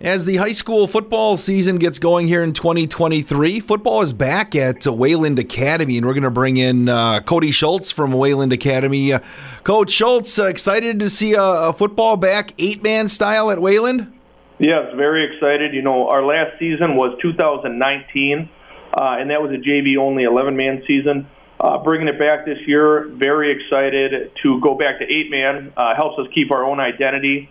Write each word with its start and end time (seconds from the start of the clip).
As 0.00 0.26
the 0.26 0.36
high 0.36 0.52
school 0.52 0.86
football 0.86 1.38
season 1.38 1.76
gets 1.76 1.98
going 1.98 2.26
here 2.26 2.42
in 2.42 2.52
2023, 2.52 3.60
football 3.60 4.02
is 4.02 4.12
back 4.12 4.54
at 4.54 4.84
Wayland 4.84 5.38
Academy, 5.38 5.96
and 5.96 6.04
we're 6.04 6.12
going 6.12 6.22
to 6.22 6.30
bring 6.30 6.58
in 6.58 6.90
uh, 6.90 7.20
Cody 7.20 7.50
Schultz 7.50 7.92
from 7.92 8.12
Wayland 8.12 8.52
Academy. 8.52 9.14
Uh, 9.14 9.20
Coach 9.64 9.90
Schultz, 9.90 10.38
uh, 10.38 10.44
excited 10.44 11.00
to 11.00 11.08
see 11.08 11.34
a, 11.38 11.72
football 11.72 12.18
back 12.18 12.52
eight 12.58 12.82
man 12.82 13.08
style 13.08 13.50
at 13.50 13.58
Wayland? 13.58 14.12
Yes, 14.58 14.92
very 14.96 15.32
excited. 15.32 15.72
You 15.72 15.80
know, 15.80 16.08
our 16.08 16.22
last 16.22 16.58
season 16.58 16.96
was 16.96 17.18
2019, 17.22 18.50
uh, 18.92 19.00
and 19.18 19.30
that 19.30 19.40
was 19.40 19.50
a 19.50 19.56
JV 19.56 19.96
only 19.96 20.24
11 20.24 20.56
man 20.56 20.82
season. 20.86 21.26
Uh, 21.58 21.82
bringing 21.82 22.08
it 22.08 22.18
back 22.18 22.44
this 22.44 22.58
year, 22.66 23.08
very 23.14 23.50
excited 23.50 24.30
to 24.42 24.60
go 24.60 24.74
back 24.74 24.98
to 24.98 25.06
eight 25.06 25.30
man. 25.30 25.72
Uh, 25.74 25.94
helps 25.96 26.18
us 26.18 26.26
keep 26.34 26.52
our 26.52 26.64
own 26.66 26.80
identity 26.80 27.48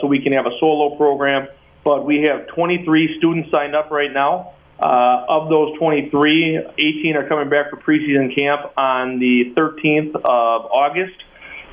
so 0.00 0.06
we 0.06 0.18
can 0.18 0.32
have 0.32 0.46
a 0.46 0.58
solo 0.58 0.96
program 0.96 1.46
but 1.86 2.04
we 2.04 2.26
have 2.28 2.48
23 2.48 3.16
students 3.18 3.48
signed 3.52 3.76
up 3.76 3.92
right 3.92 4.12
now. 4.12 4.54
Uh, 4.80 5.24
of 5.28 5.48
those 5.48 5.78
23, 5.78 6.58
18 6.76 7.16
are 7.16 7.28
coming 7.28 7.48
back 7.48 7.70
for 7.70 7.76
preseason 7.76 8.36
camp 8.36 8.72
on 8.76 9.20
the 9.20 9.54
13th 9.56 10.16
of 10.16 10.66
August, 10.66 11.14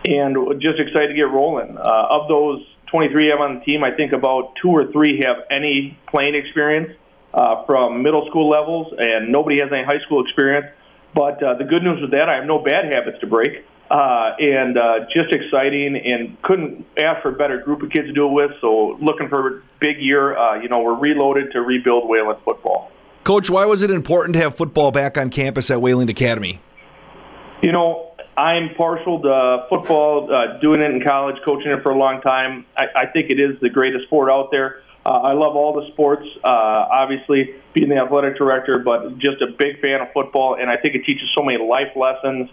and 0.06 0.38
just 0.62 0.80
excited 0.80 1.08
to 1.08 1.16
get 1.16 1.24
rolling. 1.24 1.76
Uh, 1.80 2.08
of 2.12 2.28
those 2.30 2.64
23 2.92 3.26
I 3.26 3.32
have 3.32 3.42
on 3.42 3.56
the 3.58 3.66
team, 3.66 3.84
I 3.84 3.90
think 3.90 4.14
about 4.14 4.54
two 4.62 4.70
or 4.70 4.92
three 4.92 5.20
have 5.26 5.48
any 5.50 5.98
playing 6.08 6.36
experience 6.36 6.92
uh, 7.34 7.66
from 7.66 8.04
middle 8.04 8.28
school 8.30 8.48
levels, 8.48 8.94
and 8.96 9.32
nobody 9.32 9.62
has 9.62 9.72
any 9.74 9.84
high 9.84 10.00
school 10.06 10.24
experience. 10.24 10.68
But 11.16 11.42
uh, 11.42 11.56
the 11.58 11.66
good 11.66 11.82
news 11.82 12.00
with 12.02 12.12
that, 12.12 12.30
I 12.30 12.36
have 12.36 12.46
no 12.46 12.60
bad 12.60 12.86
habits 12.94 13.20
to 13.22 13.28
break 13.28 13.66
uh, 13.90 14.32
and 14.40 14.78
uh, 14.78 15.00
just 15.14 15.34
exciting 15.34 15.96
and 15.96 16.42
couldn't 16.42 16.86
ask 16.98 17.22
for 17.22 17.30
a 17.30 17.38
better 17.38 17.60
group 17.62 17.82
of 17.84 17.90
kids 17.90 18.08
to 18.08 18.14
do 18.14 18.28
it 18.28 18.34
with. 18.34 18.52
So 18.62 18.98
looking 19.02 19.30
for 19.30 19.48
a 19.48 19.62
big 19.80 20.00
year. 20.00 20.38
Uh, 20.38 20.62
you 20.62 20.70
know, 20.70 20.82
we're 20.82 20.96
reloaded 20.96 21.52
to 21.52 21.62
rebuild 21.62 22.08
Wayland 22.08 22.40
football. 22.44 22.92
Coach, 23.24 23.50
why 23.50 23.66
was 23.66 23.84
it 23.84 23.92
important 23.92 24.34
to 24.34 24.40
have 24.42 24.56
football 24.56 24.92
back 24.92 25.18
on 25.18 25.30
campus 25.30 25.72
at 25.72 25.82
Wayland 25.82 26.10
Academy? 26.10 26.62
You 27.62 27.72
know, 27.72 28.12
I'm 28.36 28.76
partial 28.76 29.22
to 29.22 29.66
football, 29.70 30.34
uh, 30.34 30.60
doing 30.60 30.82
it 30.82 30.92
in 30.92 31.04
college, 31.04 31.38
coaching 31.46 31.72
it 31.72 31.84
for 31.84 31.92
a 31.92 31.98
long 31.98 32.22
time. 32.22 32.66
I, 32.76 32.86
I 32.96 33.06
think 33.06 33.30
it 33.30 33.40
is 33.40 33.60
the 33.62 33.70
greatest 33.70 34.06
sport 34.06 34.30
out 34.30 34.50
there. 34.52 34.82
Uh, 35.06 35.10
I 35.10 35.34
love 35.34 35.56
all 35.56 35.74
the 35.74 35.92
sports, 35.92 36.26
uh, 36.44 36.48
obviously, 36.48 37.56
being 37.74 37.90
the 37.90 37.98
athletic 37.98 38.38
director, 38.38 38.80
but 38.80 39.18
just 39.18 39.42
a 39.42 39.48
big 39.48 39.82
fan 39.82 40.00
of 40.00 40.14
football, 40.14 40.56
and 40.60 40.70
I 40.70 40.78
think 40.78 40.96
it 40.96 41.04
teaches 41.06 41.30
so 41.38 41.44
many 41.44 41.58
life 41.58 41.92
lessons 41.96 42.50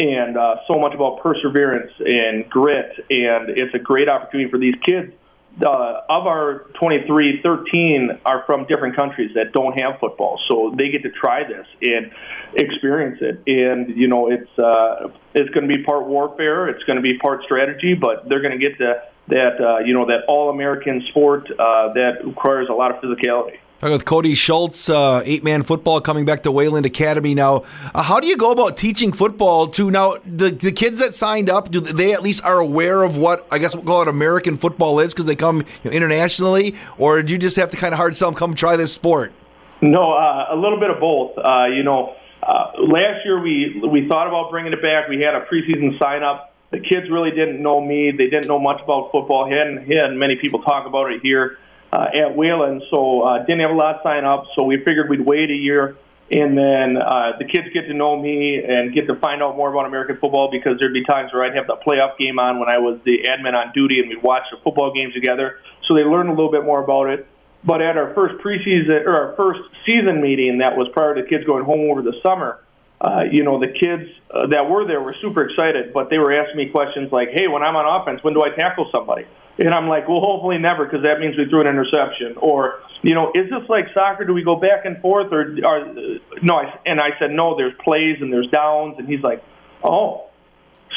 and 0.00 0.36
uh, 0.36 0.56
so 0.66 0.78
much 0.78 0.94
about 0.94 1.20
perseverance 1.22 1.92
and 2.00 2.48
grit, 2.50 2.92
and 3.08 3.50
it's 3.50 3.74
a 3.74 3.78
great 3.78 4.08
opportunity 4.08 4.50
for 4.50 4.58
these 4.58 4.74
kids. 4.84 5.12
Uh, 5.60 6.00
of 6.08 6.26
our 6.26 6.64
23, 6.80 7.40
13 7.42 8.18
are 8.24 8.42
from 8.46 8.64
different 8.66 8.96
countries 8.96 9.30
that 9.34 9.52
don't 9.52 9.78
have 9.78 10.00
football, 10.00 10.40
so 10.48 10.74
they 10.76 10.88
get 10.88 11.02
to 11.02 11.10
try 11.10 11.46
this 11.46 11.66
and 11.82 12.10
experience 12.54 13.18
it. 13.20 13.42
And 13.46 13.94
you 13.94 14.08
know, 14.08 14.30
it's 14.30 14.58
uh, 14.58 15.10
it's 15.34 15.50
going 15.50 15.68
to 15.68 15.76
be 15.76 15.84
part 15.84 16.06
warfare, 16.06 16.68
it's 16.68 16.82
going 16.84 16.96
to 16.96 17.02
be 17.02 17.18
part 17.18 17.44
strategy, 17.44 17.92
but 17.92 18.28
they're 18.28 18.40
going 18.40 18.58
to 18.58 18.66
get 18.66 18.78
the 18.78 19.02
that 19.28 19.60
uh, 19.60 19.78
you 19.78 19.94
know 19.94 20.06
that 20.06 20.24
all 20.28 20.50
American 20.50 21.02
sport 21.08 21.48
uh, 21.50 21.92
that 21.94 22.24
requires 22.24 22.68
a 22.68 22.72
lot 22.72 22.90
of 22.90 23.02
physicality. 23.02 23.58
Talking 23.82 23.94
with 23.94 24.04
Cody 24.04 24.34
Schultz, 24.36 24.88
uh, 24.88 25.22
eight 25.24 25.42
man 25.42 25.64
football 25.64 26.00
coming 26.00 26.24
back 26.24 26.44
to 26.44 26.52
Wayland 26.52 26.86
Academy 26.86 27.34
now. 27.34 27.64
Uh, 27.92 28.02
how 28.02 28.20
do 28.20 28.28
you 28.28 28.36
go 28.36 28.52
about 28.52 28.76
teaching 28.76 29.12
football 29.12 29.66
to 29.68 29.90
now 29.90 30.18
the, 30.24 30.50
the 30.50 30.70
kids 30.70 31.00
that 31.00 31.16
signed 31.16 31.50
up? 31.50 31.68
Do 31.70 31.80
they 31.80 32.12
at 32.12 32.22
least 32.22 32.44
are 32.44 32.60
aware 32.60 33.02
of 33.02 33.16
what 33.16 33.44
I 33.50 33.58
guess 33.58 33.74
we'll 33.74 33.84
call 33.84 34.02
it 34.02 34.08
American 34.08 34.56
football 34.56 35.00
is 35.00 35.12
because 35.12 35.26
they 35.26 35.34
come 35.34 35.64
you 35.82 35.90
know, 35.90 35.90
internationally, 35.90 36.76
or 36.96 37.24
do 37.24 37.32
you 37.32 37.40
just 37.40 37.56
have 37.56 37.70
to 37.72 37.76
kind 37.76 37.92
of 37.92 37.98
hard 37.98 38.14
sell 38.14 38.30
them 38.30 38.36
come 38.36 38.54
try 38.54 38.76
this 38.76 38.92
sport? 38.92 39.32
No, 39.80 40.12
uh, 40.12 40.46
a 40.50 40.56
little 40.56 40.78
bit 40.78 40.90
of 40.90 41.00
both. 41.00 41.36
Uh, 41.36 41.66
you 41.66 41.82
know, 41.82 42.14
uh, 42.40 42.70
last 42.78 43.24
year 43.24 43.40
we 43.42 43.82
we 43.84 44.06
thought 44.06 44.28
about 44.28 44.52
bringing 44.52 44.72
it 44.72 44.80
back. 44.80 45.08
We 45.08 45.16
had 45.16 45.34
a 45.34 45.44
preseason 45.46 45.98
sign 45.98 46.22
up. 46.22 46.51
The 46.72 46.80
kids 46.80 47.10
really 47.10 47.30
didn't 47.30 47.62
know 47.62 47.82
me. 47.82 48.12
They 48.16 48.28
didn't 48.28 48.48
know 48.48 48.58
much 48.58 48.80
about 48.82 49.12
football. 49.12 49.44
Hadn't 49.48 49.86
had 49.92 50.16
many 50.16 50.36
people 50.36 50.62
talk 50.62 50.86
about 50.86 51.12
it 51.12 51.20
here 51.22 51.58
uh, 51.92 52.06
at 52.14 52.34
Wayland, 52.34 52.82
so 52.90 53.20
uh, 53.20 53.44
didn't 53.44 53.60
have 53.60 53.72
a 53.72 53.74
lot 53.74 54.02
sign 54.02 54.24
up. 54.24 54.46
So 54.56 54.64
we 54.64 54.78
figured 54.78 55.10
we'd 55.10 55.20
wait 55.20 55.50
a 55.50 55.54
year, 55.54 55.98
and 56.30 56.56
then 56.56 56.96
uh, 56.96 57.32
the 57.38 57.44
kids 57.44 57.68
get 57.74 57.82
to 57.88 57.94
know 57.94 58.18
me 58.18 58.56
and 58.56 58.94
get 58.94 59.06
to 59.08 59.16
find 59.16 59.42
out 59.42 59.54
more 59.54 59.70
about 59.70 59.84
American 59.84 60.16
football 60.16 60.50
because 60.50 60.80
there'd 60.80 60.94
be 60.94 61.04
times 61.04 61.30
where 61.34 61.44
I'd 61.44 61.54
have 61.54 61.66
the 61.66 61.76
playoff 61.76 62.16
game 62.16 62.38
on 62.38 62.58
when 62.58 62.70
I 62.70 62.78
was 62.78 62.98
the 63.04 63.28
admin 63.28 63.52
on 63.52 63.72
duty, 63.74 64.00
and 64.00 64.08
we'd 64.08 64.22
watch 64.22 64.44
the 64.50 64.56
football 64.64 64.94
games 64.94 65.12
together. 65.12 65.60
So 65.86 65.94
they 65.94 66.04
learned 66.04 66.30
a 66.30 66.32
little 66.32 66.50
bit 66.50 66.64
more 66.64 66.82
about 66.82 67.10
it. 67.10 67.28
But 67.64 67.82
at 67.82 67.98
our 67.98 68.14
first 68.14 68.42
preseason 68.42 69.04
or 69.04 69.12
our 69.12 69.36
first 69.36 69.60
season 69.84 70.22
meeting, 70.22 70.58
that 70.58 70.74
was 70.74 70.88
prior 70.94 71.14
to 71.14 71.22
kids 71.28 71.44
going 71.44 71.64
home 71.64 71.90
over 71.90 72.00
the 72.00 72.14
summer. 72.22 72.61
Uh, 73.02 73.24
you 73.28 73.42
know, 73.42 73.58
the 73.58 73.66
kids 73.66 74.08
uh, 74.30 74.46
that 74.46 74.70
were 74.70 74.86
there 74.86 75.02
were 75.02 75.16
super 75.20 75.42
excited, 75.42 75.92
but 75.92 76.08
they 76.08 76.18
were 76.18 76.32
asking 76.32 76.56
me 76.56 76.68
questions 76.70 77.10
like, 77.10 77.30
"Hey, 77.34 77.48
when 77.48 77.62
I'm 77.62 77.74
on 77.74 77.82
offense, 78.00 78.22
when 78.22 78.32
do 78.32 78.42
I 78.42 78.54
tackle 78.54 78.88
somebody?" 78.94 79.26
And 79.58 79.74
I'm 79.74 79.86
like, 79.86 80.08
well, 80.08 80.20
hopefully 80.20 80.58
never, 80.58 80.84
because 80.86 81.02
that 81.04 81.20
means 81.20 81.36
we 81.36 81.44
threw 81.44 81.60
an 81.60 81.66
interception. 81.66 82.36
Or, 82.38 82.80
you 83.02 83.14
know, 83.14 83.32
is 83.34 83.50
this 83.50 83.68
like 83.68 83.86
soccer? 83.92 84.24
Do 84.24 84.32
we 84.32 84.42
go 84.42 84.56
back 84.56 84.86
and 84.86 85.00
forth? 85.00 85.32
Or, 85.32 85.42
or 85.64 85.94
no? 86.42 86.56
I, 86.56 86.78
and 86.86 87.00
I 87.00 87.10
said, 87.18 87.32
no. 87.32 87.54
There's 87.56 87.74
plays 87.84 88.16
and 88.20 88.32
there's 88.32 88.48
downs. 88.48 88.96
And 88.98 89.06
he's 89.06 89.22
like, 89.22 89.44
oh. 89.84 90.28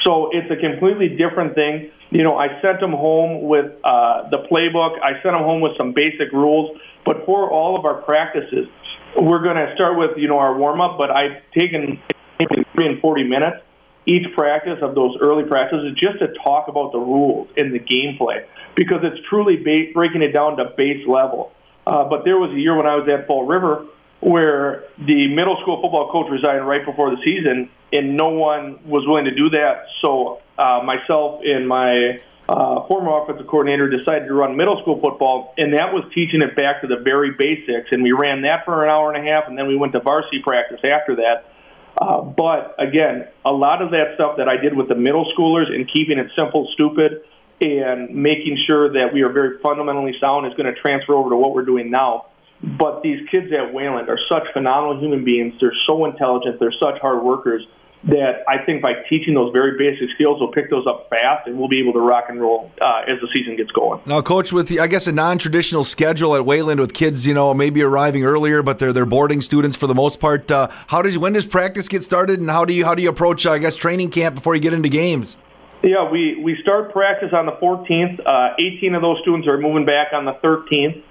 So 0.06 0.30
it's 0.32 0.50
a 0.52 0.56
completely 0.56 1.10
different 1.10 1.56
thing. 1.56 1.92
You 2.12 2.24
know, 2.24 2.38
I 2.38 2.62
sent 2.62 2.82
him 2.82 2.92
home 2.92 3.44
with 3.48 3.74
uh, 3.84 4.30
the 4.30 4.48
playbook. 4.50 5.00
I 5.04 5.22
sent 5.22 5.36
him 5.36 5.44
home 5.44 5.60
with 5.60 5.74
some 5.78 5.92
basic 5.92 6.32
rules. 6.32 6.80
But 7.06 7.26
for 7.26 7.52
all 7.52 7.78
of 7.78 7.84
our 7.84 8.02
practices, 8.04 8.68
we're 9.16 9.44
going 9.44 9.56
to 9.56 9.72
start 9.76 9.98
with 9.98 10.18
you 10.18 10.28
know 10.28 10.38
our 10.38 10.58
warm 10.58 10.82
up. 10.82 10.98
But 10.98 11.12
I've 11.12 11.42
taken 11.58 12.02
three 12.38 12.88
and 12.88 13.00
forty 13.02 13.24
minutes 13.24 13.58
each 14.06 14.26
practice 14.36 14.78
of 14.82 14.94
those 14.94 15.18
early 15.20 15.44
practices 15.44 15.98
just 16.02 16.20
to 16.20 16.28
talk 16.44 16.68
about 16.68 16.92
the 16.92 17.00
rules 17.00 17.48
and 17.58 17.74
the 17.74 17.80
gameplay 17.80 18.46
because 18.76 19.00
it's 19.04 19.20
truly 19.28 19.58
ba- 19.58 19.92
breaking 19.94 20.22
it 20.22 20.32
down 20.32 20.58
to 20.58 20.66
base 20.78 21.06
level. 21.08 21.52
Uh, 21.88 22.04
but 22.08 22.24
there 22.24 22.38
was 22.38 22.52
a 22.52 22.60
year 22.60 22.76
when 22.76 22.86
I 22.86 22.96
was 22.96 23.08
at 23.10 23.28
Fall 23.28 23.46
River 23.46 23.86
where 24.22 24.86
the 24.98 25.28
middle 25.28 25.58
school 25.62 25.82
football 25.82 26.12
coach 26.12 26.32
resigned 26.32 26.68
right 26.68 26.86
before 26.86 27.12
the 27.12 27.22
season, 27.24 27.70
and 27.94 28.18
no 28.18 28.30
one 28.30 28.80
was 28.86 29.04
willing 29.06 29.26
to 29.26 29.36
do 29.36 29.50
that. 29.52 29.86
So 30.02 30.42
uh, 30.58 30.82
myself 30.84 31.42
and 31.44 31.68
my 31.68 32.20
uh, 32.48 32.86
former 32.88 33.24
offensive 33.24 33.48
coordinator 33.48 33.90
decided 33.90 34.28
to 34.28 34.34
run 34.34 34.56
middle 34.56 34.80
school 34.82 35.02
football, 35.02 35.54
and 35.58 35.74
that 35.74 35.94
was 35.94 36.04
teaching 36.14 36.42
it 36.42 36.56
back 36.56 36.82
to 36.82 36.88
the 36.88 36.98
very 37.04 37.32
basics. 37.32 37.90
And 37.92 38.04
we 38.04 38.12
ran 38.12 38.44
that 38.44 38.66
for 38.66 38.84
an 38.84 38.90
hour 38.90 39.12
and 39.12 39.18
a 39.18 39.32
half, 39.32 39.48
and 39.48 39.58
then 39.58 39.68
we 39.68 39.76
went 39.76 39.94
to 39.94 40.00
varsity 40.00 40.42
practice 40.44 40.80
after 40.84 41.16
that. 41.18 41.52
Uh, 42.00 42.22
but 42.22 42.76
again, 42.78 43.28
a 43.46 43.52
lot 43.52 43.82
of 43.82 43.92
that 43.92 44.14
stuff 44.16 44.38
that 44.38 44.48
I 44.48 44.58
did 44.58 44.76
with 44.76 44.90
the 44.90 44.96
middle 44.96 45.26
schoolers 45.34 45.74
and 45.74 45.90
keeping 45.92 46.20
it 46.20 46.28
simple, 46.38 46.70
stupid, 46.74 47.24
and 47.62 48.14
making 48.14 48.58
sure 48.68 48.92
that 48.94 49.14
we 49.14 49.24
are 49.24 49.32
very 49.32 49.58
fundamentally 49.64 50.14
sound 50.22 50.46
is 50.46 50.54
going 50.54 50.72
to 50.72 50.80
transfer 50.80 51.16
over 51.16 51.30
to 51.30 51.38
what 51.38 51.56
we're 51.56 51.66
doing 51.66 51.90
now. 51.90 52.28
But 52.62 53.02
these 53.02 53.28
kids 53.30 53.52
at 53.54 53.74
Wayland 53.74 54.10
are 54.10 54.20
such 54.30 54.44
phenomenal 54.54 55.00
human 55.00 55.24
beings. 55.24 55.54
They're 55.60 55.76
so 55.88 56.06
intelligent. 56.06 56.60
They're 56.60 56.76
such 56.80 57.00
hard 57.02 57.24
workers 57.24 57.66
that 58.08 58.44
I 58.48 58.64
think 58.64 58.84
by 58.84 58.94
teaching 59.10 59.34
those 59.34 59.52
very 59.52 59.78
basic 59.78 60.14
skills, 60.16 60.40
we'll 60.40 60.52
pick 60.52 60.70
those 60.70 60.86
up 60.86 61.10
fast, 61.10 61.48
and 61.48 61.58
we'll 61.58 61.68
be 61.68 61.80
able 61.80 61.94
to 61.94 62.00
rock 62.00 62.26
and 62.30 62.40
roll 62.40 62.72
uh, 62.80 63.02
as 63.08 63.20
the 63.20 63.28
season 63.34 63.56
gets 63.56 63.72
going. 63.72 64.00
Now, 64.06 64.22
coach, 64.22 64.54
with 64.54 64.68
the, 64.68 64.80
I 64.80 64.88
guess 64.88 65.08
a 65.08 65.12
non-traditional 65.12 65.84
schedule 65.84 66.36
at 66.36 66.46
Wayland 66.46 66.80
with 66.80 66.94
kids, 66.94 67.26
you 67.26 67.34
know, 67.34 67.54
maybe 67.54 67.82
arriving 67.82 68.24
earlier, 68.24 68.62
but 68.62 68.78
they're 68.78 68.94
they're 68.94 69.08
boarding 69.08 69.42
students 69.42 69.76
for 69.76 69.88
the 69.88 69.96
most 69.96 70.20
part. 70.20 70.52
Uh, 70.52 70.68
how 70.88 71.02
does 71.02 71.18
when 71.18 71.34
does 71.34 71.48
practice 71.48 71.88
get 71.88 72.04
started, 72.04 72.40
and 72.40 72.50
how 72.50 72.64
do 72.64 72.74
you 72.74 72.86
how 72.86 72.94
do 72.94 73.02
you 73.02 73.10
approach, 73.10 73.46
uh, 73.46 73.52
I 73.52 73.58
guess, 73.58 73.76
training 73.76 74.12
camp 74.12 74.36
before 74.36 74.54
you 74.54 74.62
get 74.62 74.74
into 74.74 74.90
games? 74.90 75.38
Yeah, 75.82 76.10
we 76.10 76.40
we 76.44 76.58
start 76.62 76.92
practice 76.92 77.30
on 77.34 77.48
the 77.48 77.54
14th. 77.54 78.20
Uh, 78.24 78.56
18 78.60 78.94
of 78.94 79.02
those 79.02 79.18
students 79.22 79.48
are 79.48 79.58
moving 79.58 79.86
back 79.86 80.14
on 80.14 80.26
the 80.26 80.34
13th, 80.44 81.02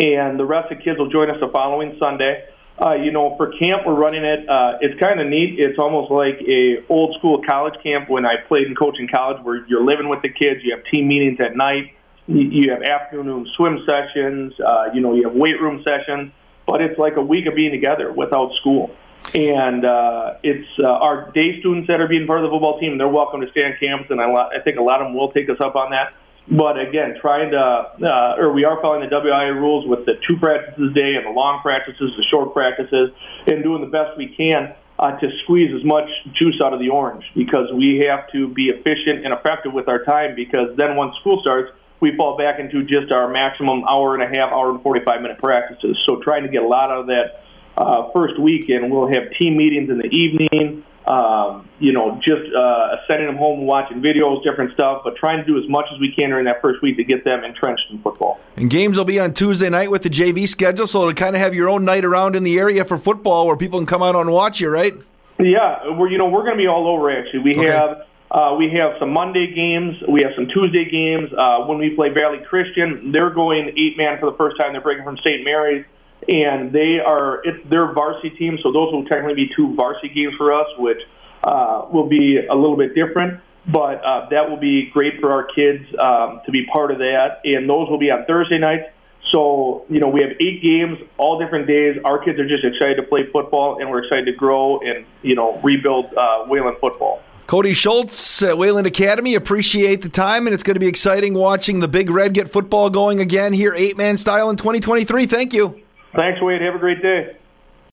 and 0.00 0.38
the 0.38 0.46
rest 0.46 0.72
of 0.72 0.78
the 0.78 0.84
kids 0.84 0.98
will 0.98 1.10
join 1.10 1.28
us 1.28 1.36
the 1.40 1.48
following 1.48 1.98
Sunday. 2.02 2.44
Uh, 2.80 2.94
you 2.94 3.10
know, 3.10 3.36
for 3.36 3.50
camp, 3.58 3.82
we're 3.84 3.94
running 3.94 4.24
it. 4.24 4.48
Uh, 4.48 4.78
it's 4.80 4.98
kind 5.00 5.20
of 5.20 5.26
neat. 5.26 5.58
It's 5.58 5.78
almost 5.78 6.12
like 6.12 6.40
a 6.46 6.84
old 6.88 7.16
school 7.18 7.42
college 7.42 7.74
camp 7.82 8.08
when 8.08 8.24
I 8.24 8.36
played 8.46 8.68
and 8.68 8.78
coached 8.78 9.00
in 9.00 9.08
college, 9.08 9.42
where 9.42 9.66
you're 9.66 9.84
living 9.84 10.08
with 10.08 10.22
the 10.22 10.28
kids. 10.28 10.60
You 10.62 10.76
have 10.76 10.84
team 10.84 11.08
meetings 11.08 11.38
at 11.40 11.56
night. 11.56 11.92
You, 12.28 12.70
have 12.72 12.82
afternoon 12.82 13.48
swim 13.56 13.78
sessions. 13.88 14.52
Uh, 14.60 14.90
you 14.94 15.00
know, 15.00 15.14
you 15.14 15.24
have 15.24 15.34
weight 15.34 15.60
room 15.60 15.82
sessions. 15.82 16.30
But 16.66 16.82
it's 16.82 16.98
like 16.98 17.16
a 17.16 17.22
week 17.22 17.46
of 17.46 17.54
being 17.54 17.72
together 17.72 18.12
without 18.12 18.52
school. 18.60 18.94
And 19.34 19.84
uh, 19.84 20.34
it's 20.42 20.68
uh, 20.78 20.86
our 20.86 21.32
day 21.32 21.58
students 21.60 21.88
that 21.88 22.00
are 22.00 22.06
being 22.06 22.26
part 22.26 22.40
of 22.40 22.44
the 22.44 22.50
football 22.50 22.78
team. 22.78 22.98
They're 22.98 23.08
welcome 23.08 23.40
to 23.40 23.50
stay 23.50 23.64
on 23.64 23.74
campus, 23.80 24.06
and 24.10 24.20
I, 24.20 24.30
I 24.30 24.60
think 24.62 24.78
a 24.78 24.82
lot 24.82 25.00
of 25.00 25.08
them 25.08 25.14
will 25.14 25.32
take 25.32 25.48
us 25.50 25.56
up 25.60 25.74
on 25.74 25.90
that. 25.90 26.12
But 26.50 26.80
again, 26.80 27.16
trying 27.20 27.50
to, 27.50 27.60
uh, 27.60 28.36
or 28.38 28.52
we 28.52 28.64
are 28.64 28.80
following 28.80 29.08
the 29.08 29.14
WIA 29.14 29.54
rules 29.54 29.86
with 29.86 30.06
the 30.06 30.14
two 30.26 30.38
practices 30.38 30.90
a 30.90 30.94
day 30.94 31.14
and 31.14 31.26
the 31.26 31.30
long 31.30 31.60
practices, 31.60 32.10
the 32.16 32.24
short 32.30 32.54
practices, 32.54 33.10
and 33.46 33.62
doing 33.62 33.82
the 33.82 33.92
best 33.92 34.16
we 34.16 34.34
can 34.34 34.74
uh, 34.98 35.12
to 35.18 35.28
squeeze 35.44 35.70
as 35.76 35.84
much 35.84 36.08
juice 36.32 36.58
out 36.64 36.72
of 36.72 36.80
the 36.80 36.88
orange 36.88 37.24
because 37.36 37.68
we 37.74 38.02
have 38.08 38.30
to 38.32 38.48
be 38.48 38.68
efficient 38.68 39.24
and 39.24 39.34
effective 39.34 39.72
with 39.72 39.88
our 39.88 40.02
time 40.04 40.34
because 40.34 40.74
then 40.76 40.96
once 40.96 41.14
school 41.20 41.40
starts, 41.42 41.70
we 42.00 42.16
fall 42.16 42.38
back 42.38 42.58
into 42.58 42.82
just 42.84 43.12
our 43.12 43.28
maximum 43.28 43.84
hour 43.84 44.14
and 44.14 44.22
a 44.22 44.26
half, 44.26 44.50
hour 44.50 44.70
and 44.70 44.82
45 44.82 45.20
minute 45.20 45.38
practices. 45.38 45.98
So 46.08 46.20
trying 46.22 46.44
to 46.44 46.48
get 46.48 46.62
a 46.62 46.66
lot 46.66 46.90
out 46.90 47.00
of 47.00 47.06
that 47.08 47.44
uh, 47.76 48.10
first 48.14 48.40
weekend. 48.40 48.90
We'll 48.90 49.08
have 49.08 49.30
team 49.38 49.56
meetings 49.56 49.90
in 49.90 49.98
the 49.98 50.08
evening. 50.08 50.84
Um, 51.08 51.66
you 51.78 51.92
know, 51.92 52.20
just 52.22 52.54
uh, 52.54 52.96
sending 53.08 53.26
them 53.26 53.36
home, 53.36 53.64
watching 53.64 54.02
videos, 54.02 54.44
different 54.44 54.74
stuff, 54.74 55.00
but 55.04 55.16
trying 55.16 55.38
to 55.38 55.44
do 55.44 55.56
as 55.56 55.66
much 55.66 55.86
as 55.90 55.98
we 55.98 56.12
can 56.12 56.28
during 56.28 56.44
that 56.44 56.60
first 56.60 56.82
week 56.82 56.98
to 56.98 57.04
get 57.04 57.24
them 57.24 57.44
entrenched 57.44 57.84
in 57.90 58.02
football. 58.02 58.38
And 58.56 58.68
games 58.68 58.98
will 58.98 59.06
be 59.06 59.18
on 59.18 59.32
Tuesday 59.32 59.70
night 59.70 59.90
with 59.90 60.02
the 60.02 60.10
JV 60.10 60.46
schedule, 60.46 60.86
so 60.86 61.08
to 61.08 61.14
kind 61.14 61.34
of 61.34 61.40
have 61.40 61.54
your 61.54 61.70
own 61.70 61.86
night 61.86 62.04
around 62.04 62.36
in 62.36 62.42
the 62.42 62.58
area 62.58 62.84
for 62.84 62.98
football 62.98 63.46
where 63.46 63.56
people 63.56 63.78
can 63.78 63.86
come 63.86 64.02
out 64.02 64.16
and 64.16 64.30
watch 64.30 64.60
you, 64.60 64.68
right? 64.68 64.92
Yeah, 65.38 65.96
we're 65.96 66.10
you 66.10 66.18
know 66.18 66.28
we're 66.28 66.42
going 66.42 66.58
to 66.58 66.62
be 66.62 66.68
all 66.68 66.86
over. 66.86 67.10
Actually, 67.10 67.40
we 67.40 67.56
okay. 67.56 67.68
have 67.68 68.02
uh, 68.30 68.54
we 68.58 68.70
have 68.74 68.92
some 68.98 69.12
Monday 69.12 69.52
games. 69.54 69.96
We 70.08 70.22
have 70.22 70.32
some 70.34 70.48
Tuesday 70.48 70.84
games. 70.90 71.30
Uh, 71.32 71.64
when 71.64 71.78
we 71.78 71.90
play 71.90 72.10
Valley 72.10 72.40
Christian, 72.48 73.12
they're 73.12 73.30
going 73.30 73.72
eight 73.78 73.96
man 73.96 74.18
for 74.20 74.30
the 74.30 74.36
first 74.36 74.58
time. 74.60 74.72
They're 74.72 74.82
breaking 74.82 75.04
from 75.04 75.16
St. 75.24 75.44
Mary's, 75.44 75.86
and 76.28 76.72
they 76.72 76.98
are 77.04 77.40
it's 77.44 77.68
their 77.68 77.92
varsity 77.92 78.30
team. 78.30 78.58
So 78.62 78.70
those 78.72 78.92
will 78.92 79.04
technically 79.04 79.46
be 79.46 79.50
two 79.56 79.74
varsity 79.74 80.08
games 80.10 80.34
for 80.36 80.52
us, 80.52 80.66
which 80.78 81.00
uh, 81.44 81.86
will 81.90 82.08
be 82.08 82.38
a 82.38 82.54
little 82.54 82.76
bit 82.76 82.94
different. 82.94 83.40
But 83.66 84.02
uh, 84.04 84.28
that 84.30 84.48
will 84.48 84.56
be 84.56 84.90
great 84.92 85.20
for 85.20 85.32
our 85.32 85.44
kids 85.44 85.84
um, 85.98 86.40
to 86.46 86.52
be 86.52 86.66
part 86.66 86.90
of 86.90 86.98
that. 86.98 87.40
And 87.44 87.68
those 87.68 87.88
will 87.88 87.98
be 87.98 88.10
on 88.10 88.24
Thursday 88.26 88.58
nights. 88.58 88.84
So, 89.32 89.84
you 89.90 90.00
know, 90.00 90.08
we 90.08 90.22
have 90.22 90.30
eight 90.40 90.62
games, 90.62 90.98
all 91.18 91.38
different 91.38 91.66
days. 91.66 91.98
Our 92.02 92.18
kids 92.18 92.38
are 92.38 92.48
just 92.48 92.64
excited 92.64 92.96
to 92.96 93.02
play 93.02 93.26
football, 93.30 93.78
and 93.78 93.90
we're 93.90 94.02
excited 94.04 94.24
to 94.24 94.32
grow 94.32 94.80
and, 94.80 95.04
you 95.20 95.34
know, 95.34 95.60
rebuild 95.62 96.14
uh, 96.16 96.46
Wayland 96.46 96.78
football. 96.80 97.22
Cody 97.46 97.74
Schultz 97.74 98.42
at 98.42 98.56
Wayland 98.56 98.86
Academy, 98.86 99.34
appreciate 99.34 100.00
the 100.00 100.08
time, 100.08 100.46
and 100.46 100.54
it's 100.54 100.62
going 100.62 100.76
to 100.76 100.80
be 100.80 100.86
exciting 100.86 101.34
watching 101.34 101.80
the 101.80 101.88
Big 101.88 102.08
Red 102.08 102.32
get 102.32 102.50
football 102.50 102.88
going 102.88 103.20
again 103.20 103.52
here, 103.52 103.74
eight 103.74 103.98
man 103.98 104.16
style 104.16 104.48
in 104.48 104.56
2023. 104.56 105.26
Thank 105.26 105.52
you. 105.52 105.82
Thanks, 106.18 106.42
Wade. 106.42 106.62
Have 106.62 106.74
a 106.74 106.80
great 106.80 107.00
day. 107.00 107.37